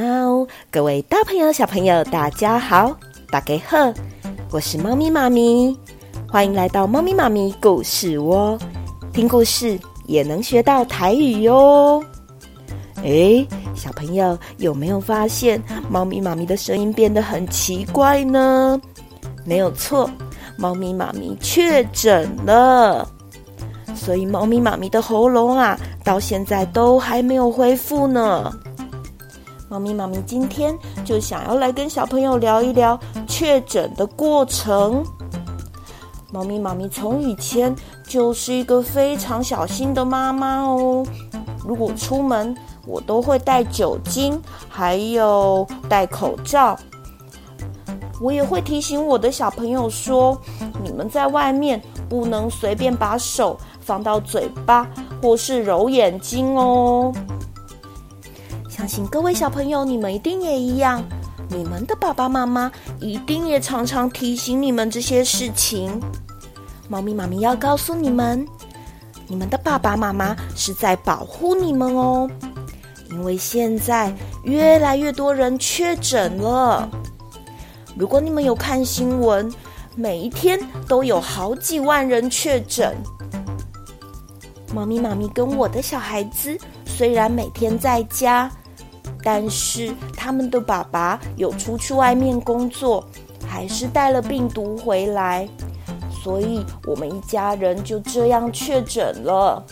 [0.00, 0.46] 喵！
[0.70, 2.96] 各位大朋友、小朋友，大家好，
[3.30, 3.92] 大家好，
[4.50, 5.76] 我是猫咪妈咪，
[6.26, 8.58] 欢迎来到猫咪妈咪故事窝，
[9.12, 12.02] 听故事也能学到台语哟。
[13.02, 18.80] 诶，小朋友有没有发现猫咪妈咪的声音变得很奇怪呢？
[19.44, 20.08] 没有错，
[20.56, 23.06] 猫咪妈咪确诊了，
[23.94, 28.50] 所以猫咪妈咪的喉咙啊，到现在都还没有恢复呢。
[29.70, 35.04] 猫咪妈咪今天就想要来跟小朋友聊一聊确诊的过程。
[36.32, 37.72] 猫咪妈咪从以前
[38.04, 41.06] 就是一个非常小心的妈妈哦。
[41.64, 42.52] 如果出门，
[42.84, 46.76] 我都会带酒精，还有戴口罩。
[48.20, 50.36] 我也会提醒我的小朋友说，
[50.82, 54.84] 你们在外面不能随便把手放到嘴巴
[55.22, 57.12] 或是揉眼睛哦。
[58.80, 61.04] 相信各位小朋友，你们一定也一样，
[61.50, 66.00] 你们的爸爸妈妈一定也常常提醒你们这些事情。
[66.88, 68.42] 猫咪妈咪要告诉你们，
[69.26, 72.26] 你们的爸爸妈妈是在保护你们哦，
[73.10, 74.10] 因为现在
[74.44, 76.88] 越来越多人确诊了。
[77.94, 79.52] 如果你们有看新闻，
[79.94, 82.96] 每一天都有好几万人确诊。
[84.72, 86.56] 猫咪妈咪跟我的小孩子
[86.86, 88.50] 虽然每天在家。
[89.22, 93.06] 但是他们的爸爸有出去外面工作，
[93.46, 95.48] 还是带了病毒回来，
[96.22, 99.64] 所以我们一家人就这样确诊了。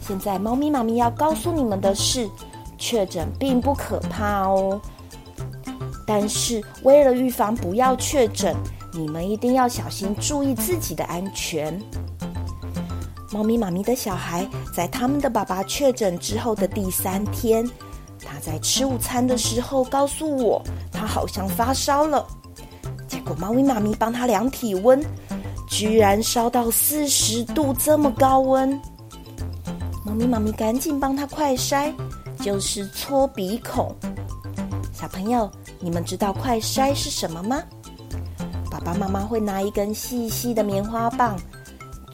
[0.00, 2.28] 现在猫咪妈咪要告诉你们的是，
[2.78, 4.80] 确诊并不可怕哦。
[6.06, 8.56] 但是为了预防不要确诊，
[8.94, 11.78] 你们一定要小心注意自己的安全。
[13.30, 17.68] 猫咪妈咪的小孩在他们的爸爸确诊之后的第三天。
[18.38, 20.62] 在吃午餐的时候告诉我，
[20.92, 22.26] 他好像发烧了。
[23.06, 25.02] 结果猫咪妈咪帮他量体温，
[25.68, 28.80] 居然烧到四十度，这么高温。
[30.04, 31.92] 猫咪妈咪赶紧帮他快筛，
[32.40, 33.94] 就是搓鼻孔。
[34.92, 35.50] 小朋友，
[35.80, 37.62] 你们知道快筛是什么吗？
[38.70, 41.38] 爸爸妈妈会拿一根细细的棉花棒，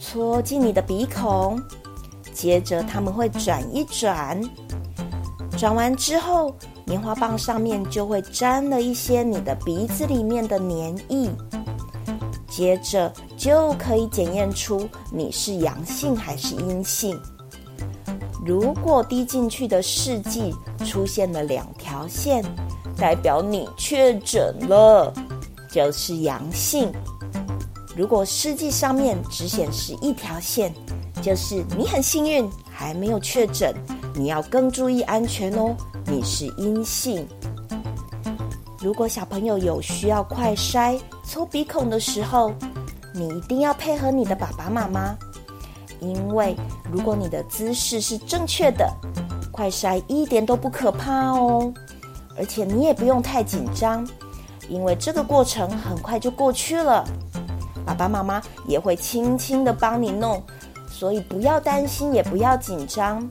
[0.00, 1.60] 戳进你的鼻孔，
[2.32, 4.40] 接着他们会转一转。
[5.56, 6.54] 转完之后，
[6.84, 11.30] 棉花棒上面就会沾了一些你的鼻子里面的黏液，
[12.48, 17.18] 接着就可以检验出你是阳性还是阴性。
[18.44, 20.54] 如果滴进去的试剂
[20.84, 22.44] 出现了两条线，
[22.96, 25.12] 代表你确诊了，
[25.70, 26.88] 就是阳性；
[27.96, 30.74] 如果试剂上面只显示一条线，
[31.22, 33.74] 就是你很幸运，还没有确诊。
[34.16, 35.74] 你要更注意安全哦，
[36.06, 37.26] 你是阴性。
[38.78, 42.52] 如果小朋友有需要快筛、抽鼻孔的时候，
[43.12, 45.16] 你一定要配合你的爸爸妈妈，
[46.00, 46.54] 因为
[46.92, 48.88] 如果你的姿势是正确的，
[49.50, 51.72] 快筛一点都不可怕哦。
[52.36, 54.06] 而且你也不用太紧张，
[54.68, 57.04] 因为这个过程很快就过去了。
[57.84, 60.42] 爸爸妈妈也会轻轻的帮你弄，
[60.88, 63.28] 所以不要担心，也不要紧张。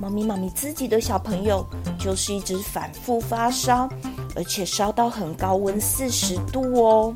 [0.00, 1.66] 猫咪妈咪自己的小朋友
[1.98, 3.88] 就是一直反复发烧，
[4.36, 7.14] 而且烧到很高温四十度哦。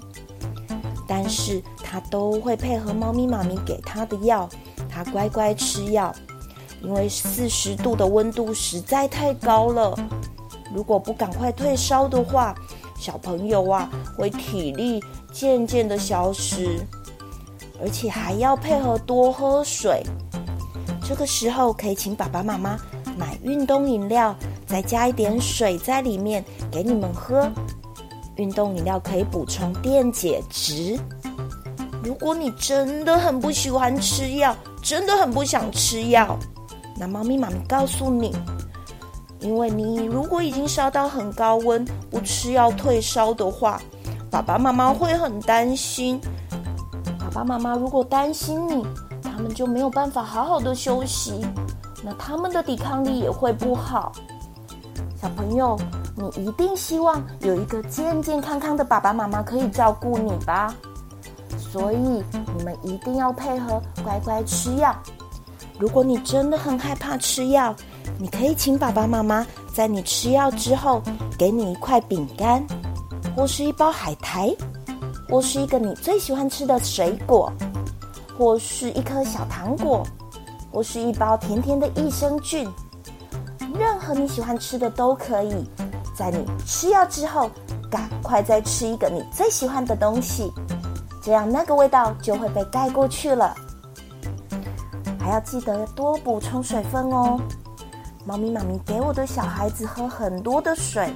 [1.07, 4.49] 但是他都会配合猫咪妈咪给他的药，
[4.89, 6.13] 他乖乖吃药。
[6.83, 9.97] 因为四十度的温度实在太高了，
[10.75, 12.53] 如果不赶快退烧的话，
[12.99, 15.01] 小朋友啊会体力
[15.33, 16.81] 渐渐的消失，
[17.81, 20.03] 而且还要配合多喝水。
[21.13, 22.75] 这个时候可以请爸爸妈妈
[23.19, 24.35] 买运动饮料，
[24.67, 27.53] 再加一点水在里面给你们喝。
[28.37, 30.99] 运动饮料可以补充电解质。
[32.03, 36.35] 如果你真的很不喜欢吃药，真的很不想吃药，
[36.97, 38.35] 那猫咪妈咪告诉你，
[39.41, 43.79] 因为你如果已经烧到很高温，不吃药退烧的话，
[44.31, 46.19] 爸爸妈妈会很担心。
[47.19, 48.83] 爸爸妈妈如果担心你，
[49.33, 51.41] 他们就没有办法好好的休息，
[52.05, 54.13] 那他们的抵抗力也会不好。
[55.17, 55.79] 小朋友，
[56.15, 60.75] 你一定希望有一个健健康康的爸爸妈妈可以照顾你吧？
[61.57, 64.95] 所以你们一定要配合，乖乖吃药。
[65.79, 67.75] 如果你真的很害怕吃药，
[68.19, 71.01] 你可以请爸爸妈妈在你吃药之后，
[71.39, 72.63] 给你一块饼干，
[73.35, 74.55] 或是一包海苔，
[75.29, 77.51] 或是一个你最喜欢吃的水果。
[78.37, 80.07] 或是一颗小糖果，
[80.71, 82.69] 或是一包甜甜的益生菌。
[83.79, 85.65] 任何你喜欢吃的都可以。
[86.15, 87.51] 在你吃药之后，
[87.91, 90.53] 赶快再吃一个你最喜欢的东西，
[91.23, 93.55] 这样那个味道就会被盖过去了。
[95.19, 97.41] 还要记得多补充水分哦。
[98.27, 101.13] 猫咪妈咪给我的小孩子喝很多的水，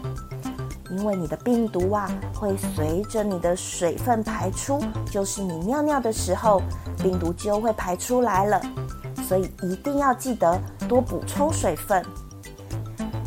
[0.91, 4.81] 因为你的病毒啊会随着你的水分排出，
[5.11, 6.63] 就是你尿尿的时候，
[7.07, 8.61] 病毒就会排出来了。
[9.29, 12.05] 所以一定要记得多补充水分。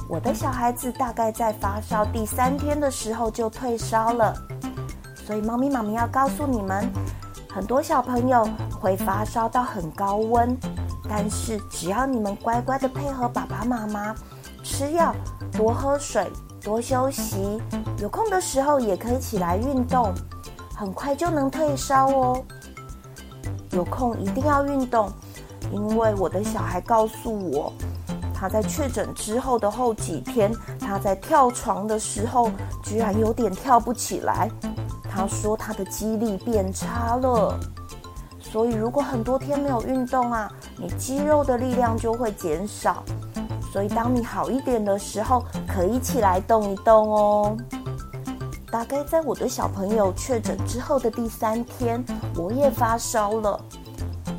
[0.10, 4.34] 我的小孩子大概在发烧第三天的时候就退烧了，
[5.26, 6.90] 所以猫咪妈咪要告诉你们，
[7.54, 8.48] 很多小朋友
[8.82, 10.58] 会发烧到很高温。
[11.08, 14.14] 但是只要你们乖乖的配合爸爸妈妈
[14.64, 15.14] 吃药，
[15.52, 17.62] 多喝水，多休息，
[18.00, 20.14] 有空的时候也可以起来运动，
[20.76, 22.44] 很快就能退烧哦。
[23.72, 25.12] 有空一定要运动，
[25.72, 27.72] 因为我的小孩告诉我，
[28.34, 32.52] 他在确诊之后的后几天，他在跳床的时候
[32.84, 34.50] 居然有点跳不起来，
[35.10, 37.60] 他说他的肌力变差了。
[38.40, 43.04] 所以，如果很多天没有运动啊，你肌肉的力量就会减少。
[43.72, 47.56] 所以，当你好一点的时候，可以起来动一动哦。
[48.72, 52.04] 大概在我的小朋友确诊之后的第三天，
[52.36, 53.60] 我也发烧了。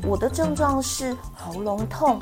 [0.03, 2.19] 我的症状是喉咙痛，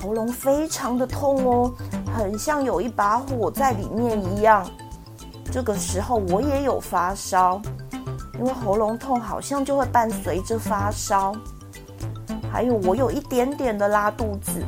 [0.00, 1.72] 喉咙非常的痛哦，
[2.16, 4.66] 很像有一把火在里面一样。
[5.52, 7.60] 这个时候我也有发烧。
[8.36, 11.32] 因为喉咙痛好像就会伴随着发烧，
[12.50, 14.60] 还有我有一点点的拉肚子。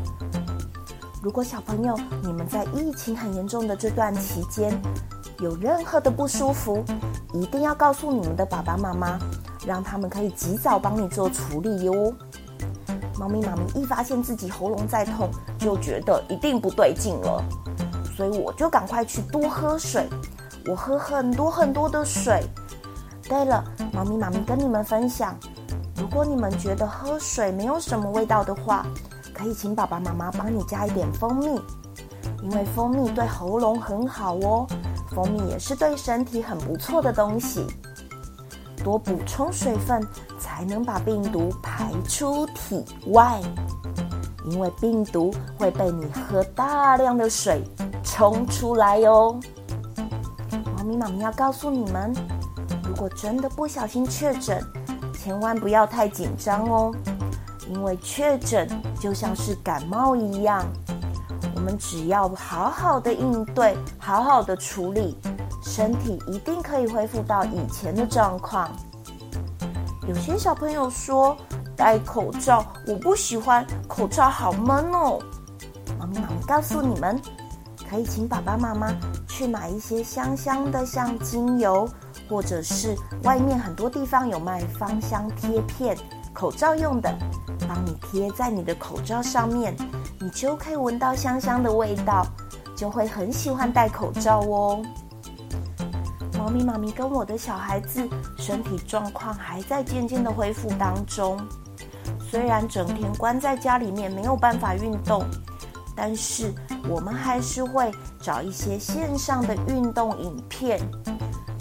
[1.20, 4.72] 如果小朋友你们在疫情很严重的这段期间
[5.40, 6.82] 有任何的不舒服，
[7.34, 9.18] 一定要告诉你们的爸爸妈妈，
[9.66, 12.12] 让他们可以及早帮你做处理哟。
[13.18, 17.42] 猫咪妈咪一发现自己喉咙在痛，就觉得一定不对劲了，
[18.16, 20.08] 所以我就赶快去多喝水，
[20.66, 22.42] 我喝很多很多的水。
[23.28, 25.36] 对了，猫咪妈咪跟你们分享，
[25.96, 28.86] 如果你们觉得喝水没有什么味道的话，
[29.34, 31.60] 可以请爸爸妈妈帮你加一点蜂蜜，
[32.42, 34.66] 因为蜂蜜对喉咙很好哦，
[35.16, 37.66] 蜂蜜也是对身体很不错的东西。
[38.84, 40.06] 多补充水分，
[40.38, 43.40] 才能把病毒排出体外，
[44.44, 47.64] 因为病毒会被你喝大量的水
[48.04, 49.40] 冲出来哟。
[50.76, 52.12] 猫咪妈咪要告诉你们。
[52.86, 54.62] 如果真的不小心确诊，
[55.14, 56.94] 千万不要太紧张哦，
[57.70, 58.68] 因为确诊
[59.00, 60.62] 就像是感冒一样，
[61.56, 65.16] 我们只要好好的应对，好好的处理，
[65.62, 68.70] 身体一定可以恢复到以前的状况。
[70.06, 71.34] 有些小朋友说
[71.74, 75.18] 戴口罩，我不喜欢，口罩好闷哦。
[75.98, 77.18] 妈咪妈咪告诉你们，
[77.88, 78.92] 可以请爸爸妈妈
[79.26, 81.88] 去买一些香香的，像精油。
[82.28, 85.96] 或者是外面很多地方有卖芳香贴片，
[86.32, 87.16] 口罩用的，
[87.68, 89.76] 帮你贴在你的口罩上面，
[90.18, 92.26] 你就可以闻到香香的味道，
[92.74, 94.82] 就会很喜欢戴口罩哦。
[96.38, 101.38] 猫咪妈咪跟我的小孩子身体状况还在渐渐的恢复当中，
[102.30, 105.24] 虽然整天关在家里面没有办法运动，
[105.96, 106.54] 但是
[106.88, 110.80] 我们还是会找一些线上的运动影片。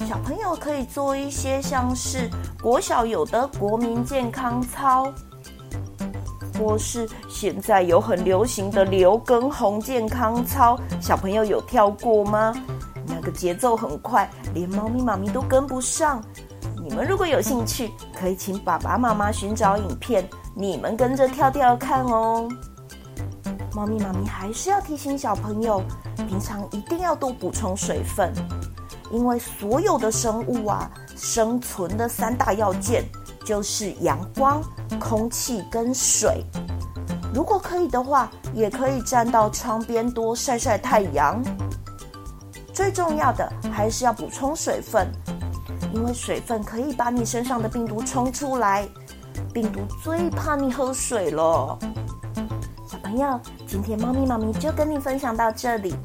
[0.07, 2.29] 小朋友可以做一些像是
[2.61, 5.11] 国小有的国民健康操，
[6.57, 12.53] 或是现在有很流行的刘畊宏健康操，小朋友有跳过吗？
[13.07, 16.23] 那个节奏很快，连猫咪妈咪都跟不上。
[16.83, 22.47] 你们如果有兴趣，可以请爸爸妈妈寻找影片，你们跟着跳跳看哦。
[23.73, 25.83] 猫咪妈咪还是要提醒小朋友，
[26.27, 28.31] 平常一定要多补充水分。
[29.11, 33.03] 因为所有的生物啊，生存的三大要件
[33.45, 34.61] 就是阳光、
[34.99, 36.43] 空气跟水。
[37.33, 41.41] 如果可以的话，也可以站到窗边多晒晒太阳。
[42.73, 45.07] 最重要的还是要补充水分，
[45.93, 48.85] 因为水分可以把你身上的病毒冲出来。
[49.53, 51.77] 病毒最怕你喝水了。
[52.89, 55.95] 小朋友，今天猫咪妈咪就跟你分享到这里。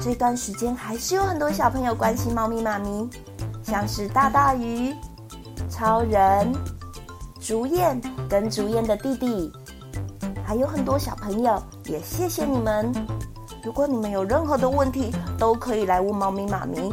[0.00, 3.08] 这段时间还是有很多小朋友关心猫咪妈咪，
[3.62, 4.94] 像是大大鱼、
[5.78, 6.52] 超人、
[7.40, 9.52] 竹燕跟竹燕的弟弟，
[10.44, 12.92] 还有很多小朋友，也谢谢你们。
[13.62, 16.92] 如果你们有任何的问题，都可以来问猫咪妈咪。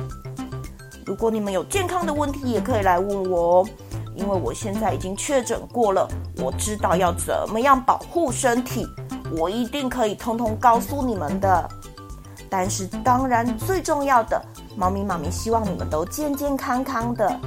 [1.04, 3.68] 如果你们有健康的问题，也可以来问我哦，
[4.14, 8.86] 因为我现在已经确诊过了，我知道要怎么样保护身体，
[9.36, 11.68] 我一定可以通通告诉你们的。
[12.52, 14.40] 但是当然最重要的，
[14.78, 17.40] 猫咪妈咪希望你们都健健康康的。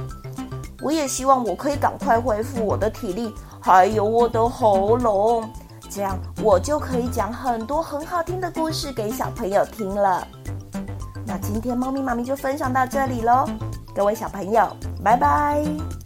[0.81, 5.49] 我也希望我可以赶快恢复我的体力，还有我的喉咙，
[5.89, 10.25] 这样我就可以讲很多很好听的故事给小朋友听了。
[11.25, 13.45] 那今天猫咪妈咪就分享到这里喽，
[13.93, 14.67] 各位小朋友，
[15.03, 15.98] 拜拜。